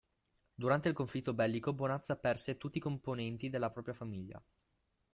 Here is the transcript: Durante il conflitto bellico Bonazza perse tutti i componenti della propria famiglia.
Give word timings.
Durante 0.55 0.87
il 0.87 0.95
conflitto 0.95 1.31
bellico 1.35 1.73
Bonazza 1.73 2.15
perse 2.17 2.57
tutti 2.57 2.79
i 2.79 2.81
componenti 2.81 3.51
della 3.51 3.69
propria 3.69 3.93
famiglia. 3.93 4.43